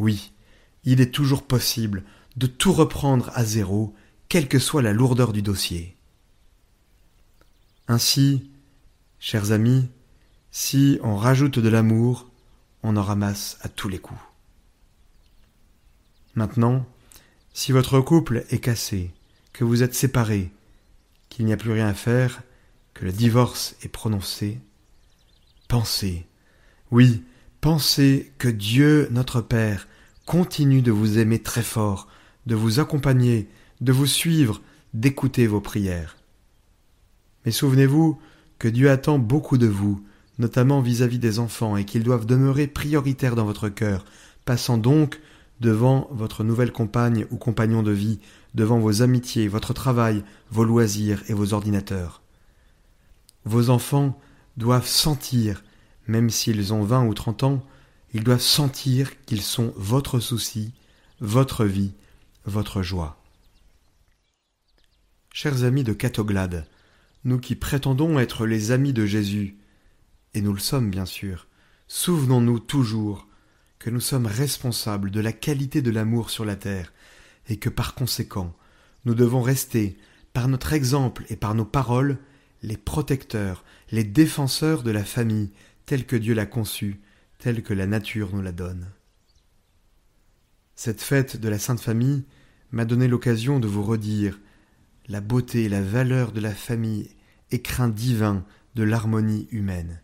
Oui, 0.01 0.33
il 0.83 1.01
est 1.01 1.15
toujours 1.15 1.45
possible 1.45 2.03
de 2.37 2.49
tout 2.49 2.73
reprendre 2.73 3.31
à 3.35 3.45
zéro, 3.45 3.95
quelle 4.29 4.49
que 4.49 4.59
soit 4.59 4.83
la 4.83 4.93
lourdeur 4.93 5.33
du 5.33 5.43
dossier. 5.43 5.97
Ainsi, 7.87 8.51
chers 9.21 9.53
amis, 9.53 9.89
si 10.51 10.99
on 11.05 11.15
rajoute 11.15 11.61
de 11.61 11.69
l'amour, 11.69 12.29
on 12.83 12.97
en 12.97 13.03
ramasse 13.03 13.57
à 13.61 13.69
tous 13.69 13.89
les 13.89 14.01
coups. 14.01 14.21
Maintenant, 16.35 16.85
si 17.53 17.71
votre 17.71 18.01
couple 18.01 18.45
est 18.51 18.59
cassé, 18.59 19.13
que 19.53 19.63
vous 19.63 19.85
êtes 19.85 19.95
séparés, 19.95 20.51
qu'il 21.29 21.47
n'y 21.47 21.53
a 21.53 21.57
plus 21.57 21.71
rien 21.71 21.87
à 21.87 21.95
faire, 21.95 22.43
que 22.93 23.05
le 23.05 23.13
divorce 23.13 23.77
est 23.83 23.89
prononcé, 23.89 24.59
pensez, 25.75 26.25
oui, 26.93 27.25
pensez 27.61 28.33
que 28.39 28.47
Dieu 28.47 29.09
notre 29.11 29.41
Père 29.41 29.89
continue 30.25 30.83
de 30.83 30.93
vous 30.93 31.19
aimer 31.19 31.41
très 31.41 31.65
fort, 31.65 32.07
de 32.47 32.55
vous 32.55 32.79
accompagner, 32.79 33.49
de 33.81 33.91
vous 33.91 34.07
suivre, 34.07 34.63
d'écouter 34.93 35.49
vos 35.49 35.61
prières. 35.61 36.17
Mais 37.45 37.51
souvenez-vous 37.51 38.21
que 38.61 38.69
Dieu 38.69 38.89
attend 38.89 39.19
beaucoup 39.19 39.59
de 39.59 39.67
vous, 39.67 40.01
notamment 40.39 40.81
vis-à-vis 40.81 41.19
des 41.19 41.41
enfants, 41.41 41.77
et 41.77 41.85
qu'ils 41.85 42.05
doivent 42.05 42.25
demeurer 42.25 42.69
prioritaires 42.69 43.35
dans 43.35 43.45
votre 43.45 43.69
cœur, 43.69 44.05
passant 44.45 44.79
donc 44.79 45.21
devant 45.59 46.07
votre 46.13 46.45
nouvelle 46.45 46.71
compagne 46.71 47.27
ou 47.33 47.37
compagnon 47.37 47.83
de 47.83 47.91
vie, 47.91 48.21
devant 48.55 48.79
vos 48.79 49.03
amitiés, 49.03 49.49
votre 49.49 49.75
travail, 49.75 50.23
vos 50.53 50.63
loisirs 50.63 51.25
et 51.29 51.35
vos 51.35 51.53
ordinateurs. 51.53 52.23
Vos 53.45 53.71
enfants 53.71 54.17
doivent 54.57 54.87
sentir, 54.87 55.63
même 56.07 56.31
s'ils 56.31 56.73
ont 56.73 56.85
vingt 56.85 57.07
ou 57.07 57.15
trente 57.15 57.43
ans, 57.43 57.65
ils 58.13 58.25
doivent 58.25 58.41
sentir 58.41 59.23
qu'ils 59.25 59.43
sont 59.43 59.73
votre 59.77 60.21
souci, 60.21 60.73
votre 61.21 61.65
vie, 61.65 61.93
votre 62.45 62.83
joie. 62.83 63.21
Chers 65.33 65.65
amis 65.65 65.83
de 65.83 65.93
Catoglade, 65.93 66.69
nous 67.25 67.39
qui 67.39 67.57
prétendons 67.57 68.19
être 68.19 68.47
les 68.47 68.71
amis 68.71 68.93
de 68.93 69.07
Jésus, 69.07 69.57
et 70.35 70.41
nous 70.41 70.53
le 70.53 70.61
sommes 70.61 70.91
bien 70.91 71.07
sûr, 71.07 71.49
souvenons-nous 71.89 72.61
toujours 72.61 73.27
que 73.79 73.91
nous 73.91 74.01
sommes 74.01 74.27
responsables 74.27 75.11
de 75.11 75.21
la 75.21 75.33
qualité 75.33 75.83
de 75.83 75.91
l'amour 75.91 76.31
sur 76.31 76.45
la 76.45 76.57
terre, 76.57 76.93
et 77.49 77.59
que 77.59 77.69
par 77.69 77.95
conséquent, 77.95 78.55
nous 79.05 79.15
devons 79.15 79.43
rester, 79.43 79.99
par 80.33 80.49
notre 80.49 80.73
exemple 80.73 81.25
et 81.29 81.37
par 81.37 81.55
nos 81.55 81.65
paroles, 81.65 82.19
les 82.65 82.77
protecteurs, 82.77 83.65
les 83.91 84.05
défenseurs 84.05 84.83
de 84.83 84.91
la 84.91 85.05
famille 85.05 85.53
telle 85.87 86.07
que 86.07 86.17
Dieu 86.17 86.35
l'a 86.35 86.47
conçue, 86.47 87.01
telle 87.39 87.63
que 87.63 87.75
la 87.75 87.87
nature 87.87 88.35
nous 88.35 88.43
la 88.43 88.53
donne. 88.53 88.91
Cette 90.75 91.03
fête 91.03 91.37
de 91.37 91.49
la 91.49 91.59
Sainte 91.59 91.81
Famille 91.81 92.25
m'a 92.73 92.85
donné 92.85 93.07
l'occasion 93.07 93.61
de 93.61 93.69
vous 93.69 93.83
redire 93.83 94.41
la 95.07 95.21
beauté 95.21 95.65
et 95.65 95.69
la 95.69 95.83
valeur 95.83 96.33
de 96.33 96.41
la 96.41 96.55
famille, 96.55 97.11
écrin 97.51 97.89
divin 97.89 98.45
de 98.75 98.83
l'harmonie 98.83 99.47
humaine. 99.51 100.01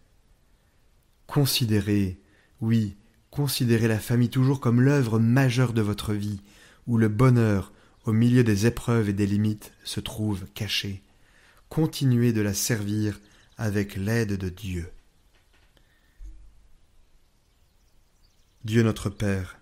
Considérez, 1.26 2.20
oui, 2.60 2.96
Considérez 3.30 3.86
la 3.86 4.00
famille 4.00 4.28
toujours 4.28 4.60
comme 4.60 4.80
l'œuvre 4.80 5.20
majeure 5.20 5.72
de 5.72 5.82
votre 5.82 6.12
vie, 6.14 6.40
où 6.88 6.98
le 6.98 7.08
bonheur, 7.08 7.72
au 8.04 8.12
milieu 8.12 8.42
des 8.42 8.66
épreuves 8.66 9.08
et 9.08 9.12
des 9.12 9.26
limites, 9.26 9.72
se 9.84 10.00
trouve 10.00 10.46
caché. 10.52 11.02
Continuez 11.70 12.32
de 12.32 12.40
la 12.40 12.52
servir 12.52 13.20
avec 13.56 13.94
l'aide 13.94 14.32
de 14.32 14.48
Dieu. 14.48 14.90
Dieu 18.64 18.82
notre 18.82 19.08
Père, 19.08 19.60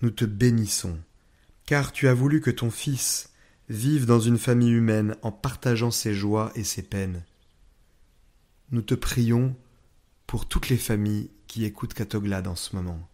nous 0.00 0.10
te 0.10 0.24
bénissons, 0.24 0.96
car 1.66 1.90
tu 1.90 2.06
as 2.06 2.14
voulu 2.14 2.40
que 2.40 2.52
ton 2.52 2.70
Fils 2.70 3.30
vive 3.68 4.06
dans 4.06 4.20
une 4.20 4.38
famille 4.38 4.70
humaine 4.70 5.16
en 5.22 5.32
partageant 5.32 5.90
ses 5.90 6.14
joies 6.14 6.52
et 6.54 6.62
ses 6.62 6.84
peines. 6.84 7.24
Nous 8.70 8.82
te 8.82 8.94
prions 8.94 9.56
pour 10.28 10.46
toutes 10.46 10.68
les 10.68 10.76
familles 10.76 11.32
qui 11.48 11.64
écoutent 11.64 11.94
Catoglade 11.94 12.46
en 12.46 12.54
ce 12.54 12.76
moment. 12.76 13.10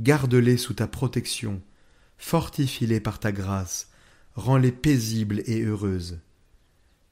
Garde-les 0.00 0.56
sous 0.56 0.74
ta 0.74 0.88
protection, 0.88 1.62
fortifie-les 2.18 2.98
par 2.98 3.20
ta 3.20 3.30
grâce, 3.30 3.92
rends-les 4.34 4.72
paisibles 4.72 5.44
et 5.46 5.62
heureuses. 5.62 6.18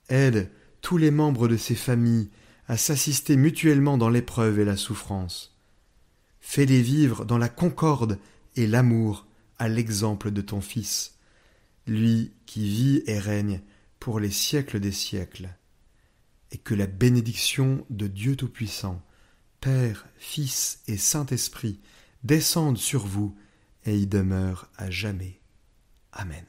Aide 0.09 0.51
tous 0.81 0.97
les 0.99 1.11
membres 1.11 1.49
de 1.49 1.57
ces 1.57 1.75
familles 1.75 2.31
à 2.69 2.77
s'assister 2.77 3.37
mutuellement 3.37 3.99
dans 3.99 4.09
l'épreuve 4.09 4.59
et 4.59 4.65
la 4.65 4.77
souffrance. 4.77 5.57
Fais-les 6.41 6.83
vivre 6.83 7.25
dans 7.25 7.39
la 7.39 7.49
concorde 7.49 8.19
et 8.57 8.67
l'amour 8.67 9.27
à 9.59 9.69
l'exemple 9.69 10.31
de 10.31 10.41
ton 10.41 10.61
Fils, 10.61 11.19
lui 11.87 12.33
qui 12.47 12.69
vit 12.69 13.03
et 13.07 13.19
règne 13.19 13.63
pour 13.99 14.21
les 14.21 14.31
siècles 14.31 14.81
des 14.81 14.93
siècles. 14.93 15.49
Et 16.51 16.59
que 16.59 16.75
la 16.75 16.87
bénédiction 16.87 17.85
de 17.91 18.07
Dieu 18.07 18.37
Tout-Puissant, 18.37 19.03
Père, 19.61 20.07
Fils 20.17 20.83
et 20.87 20.99
Saint-Esprit 20.99 21.81
descende 22.23 22.77
sur 22.77 23.07
vous 23.07 23.35
et 23.87 23.97
y 23.97 24.07
demeure 24.07 24.69
à 24.77 24.91
jamais. 24.91 25.41
Amen. 26.13 26.45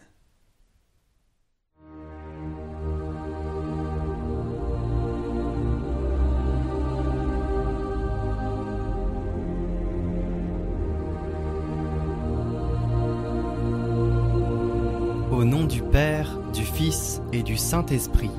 Au 15.36 15.44
nom 15.44 15.66
du 15.66 15.82
Père, 15.82 16.40
du 16.54 16.64
Fils 16.64 17.22
et 17.34 17.44
du 17.44 17.58
Saint-Esprit. 17.58 18.32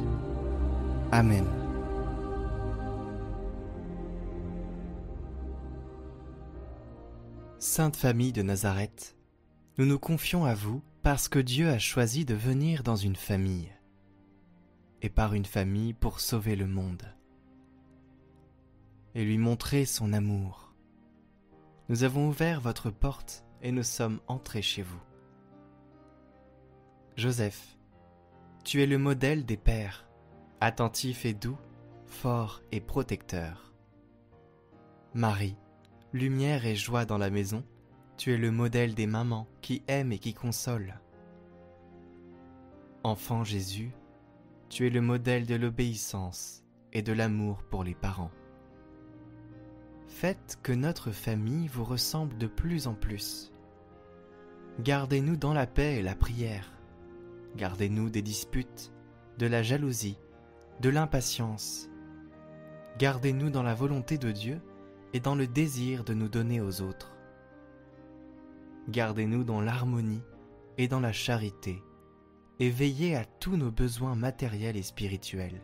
Amen. 1.12 1.44
Sainte 7.58 7.96
Famille 7.96 8.32
de 8.32 8.40
Nazareth, 8.40 9.14
nous 9.76 9.84
nous 9.84 9.98
confions 9.98 10.46
à 10.46 10.54
vous 10.54 10.80
parce 11.02 11.28
que 11.28 11.38
Dieu 11.38 11.68
a 11.68 11.78
choisi 11.78 12.24
de 12.24 12.34
venir 12.34 12.82
dans 12.82 12.96
une 12.96 13.14
famille, 13.14 13.70
et 15.02 15.10
par 15.10 15.34
une 15.34 15.44
famille 15.44 15.92
pour 15.92 16.18
sauver 16.18 16.56
le 16.56 16.66
monde, 16.66 17.04
et 19.14 19.22
lui 19.22 19.36
montrer 19.36 19.84
son 19.84 20.14
amour. 20.14 20.72
Nous 21.90 22.04
avons 22.04 22.28
ouvert 22.28 22.62
votre 22.62 22.88
porte 22.88 23.44
et 23.60 23.70
nous 23.70 23.82
sommes 23.82 24.18
entrés 24.28 24.62
chez 24.62 24.80
vous. 24.80 25.05
Joseph, 27.16 27.78
tu 28.62 28.82
es 28.82 28.86
le 28.86 28.98
modèle 28.98 29.46
des 29.46 29.56
pères, 29.56 30.06
attentif 30.60 31.24
et 31.24 31.32
doux, 31.32 31.56
fort 32.04 32.60
et 32.72 32.80
protecteur. 32.82 33.72
Marie, 35.14 35.56
lumière 36.12 36.66
et 36.66 36.76
joie 36.76 37.06
dans 37.06 37.16
la 37.16 37.30
maison, 37.30 37.64
tu 38.18 38.34
es 38.34 38.36
le 38.36 38.50
modèle 38.50 38.94
des 38.94 39.06
mamans 39.06 39.48
qui 39.62 39.82
aiment 39.88 40.12
et 40.12 40.18
qui 40.18 40.34
consolent. 40.34 41.00
Enfant 43.02 43.44
Jésus, 43.44 43.92
tu 44.68 44.86
es 44.86 44.90
le 44.90 45.00
modèle 45.00 45.46
de 45.46 45.54
l'obéissance 45.54 46.64
et 46.92 47.00
de 47.00 47.14
l'amour 47.14 47.62
pour 47.62 47.82
les 47.82 47.94
parents. 47.94 48.32
Faites 50.06 50.58
que 50.62 50.72
notre 50.72 51.12
famille 51.12 51.66
vous 51.66 51.84
ressemble 51.84 52.36
de 52.36 52.46
plus 52.46 52.86
en 52.86 52.94
plus. 52.94 53.54
Gardez-nous 54.80 55.36
dans 55.36 55.54
la 55.54 55.66
paix 55.66 55.96
et 55.96 56.02
la 56.02 56.14
prière 56.14 56.75
Gardez-nous 57.56 58.10
des 58.10 58.20
disputes, 58.20 58.92
de 59.38 59.46
la 59.46 59.62
jalousie, 59.62 60.18
de 60.82 60.90
l'impatience. 60.90 61.88
Gardez-nous 62.98 63.48
dans 63.48 63.62
la 63.62 63.74
volonté 63.74 64.18
de 64.18 64.30
Dieu 64.30 64.60
et 65.14 65.20
dans 65.20 65.34
le 65.34 65.46
désir 65.46 66.04
de 66.04 66.12
nous 66.12 66.28
donner 66.28 66.60
aux 66.60 66.82
autres. 66.82 67.16
Gardez-nous 68.90 69.42
dans 69.42 69.62
l'harmonie 69.62 70.22
et 70.76 70.86
dans 70.86 71.00
la 71.00 71.12
charité, 71.12 71.82
et 72.60 72.68
veillez 72.68 73.16
à 73.16 73.24
tous 73.24 73.56
nos 73.56 73.70
besoins 73.70 74.14
matériels 74.14 74.76
et 74.76 74.82
spirituels. 74.82 75.62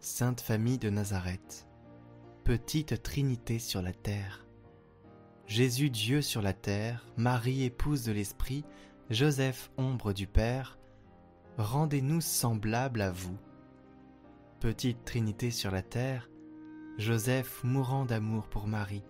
Sainte 0.00 0.42
Famille 0.42 0.78
de 0.78 0.90
Nazareth, 0.90 1.66
petite 2.44 3.02
Trinité 3.02 3.58
sur 3.58 3.80
la 3.80 3.94
terre, 3.94 4.47
Jésus 5.48 5.88
Dieu 5.88 6.20
sur 6.20 6.42
la 6.42 6.52
terre, 6.52 7.06
Marie 7.16 7.64
épouse 7.64 8.04
de 8.04 8.12
l'Esprit, 8.12 8.66
Joseph 9.08 9.70
ombre 9.78 10.12
du 10.12 10.26
Père, 10.26 10.78
rendez-nous 11.56 12.20
semblables 12.20 13.00
à 13.00 13.10
vous. 13.10 13.38
Petite 14.60 15.06
Trinité 15.06 15.50
sur 15.50 15.70
la 15.70 15.80
terre, 15.80 16.28
Joseph 16.98 17.64
mourant 17.64 18.04
d'amour 18.04 18.46
pour 18.48 18.66
Marie, 18.66 19.04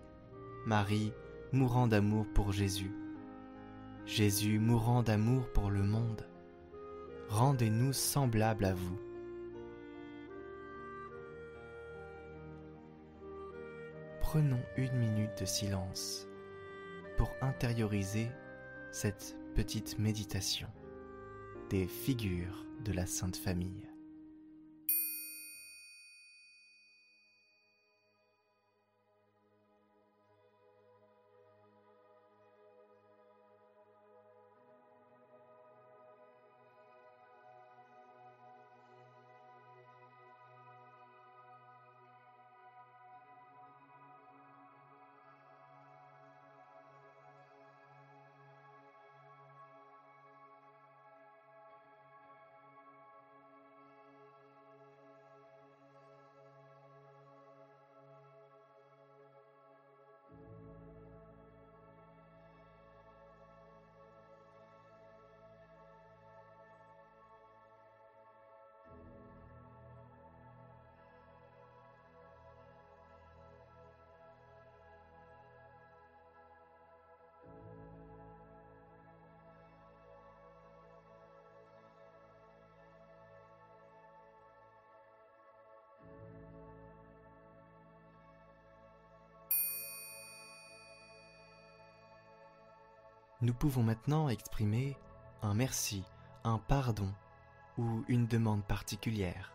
Marie 0.65 1.11
mourant 1.51 1.87
d'amour 1.87 2.25
pour 2.33 2.53
Jésus, 2.53 2.95
Jésus 4.05 4.59
mourant 4.59 5.03
d'amour 5.03 5.51
pour 5.51 5.69
le 5.69 5.83
monde, 5.83 6.25
rendez-nous 7.27 7.91
semblables 7.91 8.63
à 8.63 8.73
vous. 8.73 8.97
Prenons 14.21 14.61
une 14.77 14.93
minute 14.93 15.37
de 15.41 15.45
silence 15.45 16.28
pour 17.19 17.35
intérioriser 17.41 18.31
cette 18.93 19.35
petite 19.53 19.99
méditation 19.99 20.69
des 21.69 21.85
figures 21.85 22.65
de 22.85 22.93
la 22.93 23.05
Sainte 23.05 23.35
Famille. 23.35 23.88
Nous 93.41 93.53
pouvons 93.53 93.83
maintenant 93.83 94.27
exprimer 94.27 94.97
un 95.41 95.53
merci, 95.53 96.03
un 96.43 96.57
pardon 96.57 97.09
ou 97.77 98.03
une 98.09 98.27
demande 98.27 98.65
particulière. 98.65 99.53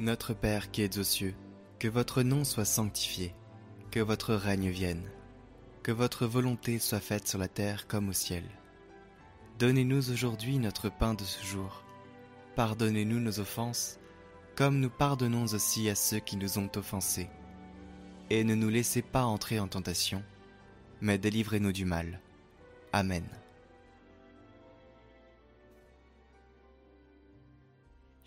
Notre 0.00 0.34
Père 0.34 0.72
qui 0.72 0.82
es 0.82 0.98
aux 0.98 1.04
cieux, 1.04 1.36
que 1.78 1.86
votre 1.86 2.24
nom 2.24 2.42
soit 2.42 2.64
sanctifié, 2.64 3.32
que 3.92 4.00
votre 4.00 4.34
règne 4.34 4.68
vienne, 4.68 5.08
que 5.84 5.92
votre 5.92 6.26
volonté 6.26 6.80
soit 6.80 6.98
faite 6.98 7.28
sur 7.28 7.38
la 7.38 7.46
terre 7.46 7.86
comme 7.86 8.08
au 8.08 8.12
ciel. 8.12 8.42
Donnez-nous 9.60 10.10
aujourd'hui 10.10 10.58
notre 10.58 10.88
pain 10.88 11.14
de 11.14 11.22
ce 11.22 11.44
jour. 11.44 11.84
Pardonnez-nous 12.56 13.20
nos 13.20 13.38
offenses, 13.38 14.00
comme 14.56 14.80
nous 14.80 14.90
pardonnons 14.90 15.44
aussi 15.44 15.88
à 15.88 15.94
ceux 15.94 16.18
qui 16.18 16.36
nous 16.36 16.58
ont 16.58 16.70
offensés. 16.74 17.30
Et 18.30 18.42
ne 18.42 18.56
nous 18.56 18.70
laissez 18.70 19.00
pas 19.00 19.22
entrer 19.22 19.60
en 19.60 19.68
tentation, 19.68 20.24
mais 21.00 21.18
délivrez-nous 21.18 21.72
du 21.72 21.84
mal. 21.84 22.20
Amen. 22.92 23.24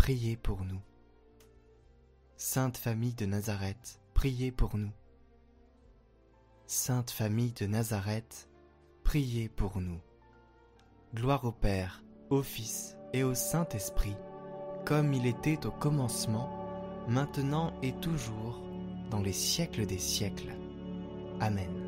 priez 0.00 0.34
pour 0.34 0.64
nous. 0.64 0.80
Sainte 2.38 2.78
Famille 2.78 3.12
de 3.12 3.26
Nazareth, 3.26 4.00
priez 4.14 4.50
pour 4.50 4.78
nous. 4.78 4.92
Sainte 6.66 7.10
Famille 7.10 7.52
de 7.52 7.66
Nazareth, 7.66 8.48
priez 9.04 9.50
pour 9.50 9.78
nous. 9.78 10.00
Gloire 11.14 11.44
au 11.44 11.52
Père, 11.52 12.02
au 12.30 12.42
Fils 12.42 12.96
et 13.12 13.24
au 13.24 13.34
Saint-Esprit, 13.34 14.16
comme 14.86 15.12
il 15.12 15.26
était 15.26 15.66
au 15.66 15.70
commencement, 15.70 16.48
maintenant 17.06 17.74
et 17.82 17.92
toujours, 17.92 18.58
dans 19.10 19.20
les 19.20 19.34
siècles 19.34 19.84
des 19.84 19.98
siècles. 19.98 20.54
Amen. 21.40 21.79